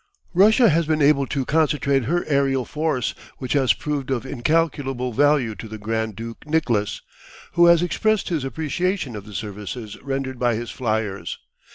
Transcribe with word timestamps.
Russia 0.33 0.67
has 0.67 0.87
been 0.87 0.99
able 0.99 1.27
to 1.27 1.45
concentrate 1.45 2.05
her 2.05 2.25
aerial 2.25 2.65
force, 2.65 3.13
which 3.37 3.53
has 3.53 3.71
proved 3.71 4.09
of 4.09 4.25
incalculable 4.25 5.13
value 5.13 5.53
to 5.53 5.67
the 5.67 5.77
Grand 5.77 6.15
Duke 6.15 6.43
Nicholas, 6.47 7.03
who 7.51 7.67
has 7.67 7.83
expressed 7.83 8.29
his 8.29 8.43
appreciation 8.43 9.15
of 9.15 9.27
the 9.27 9.33
services 9.35 10.01
rendered 10.01 10.39
by 10.39 10.55
his 10.55 10.71
fliers. 10.71 11.37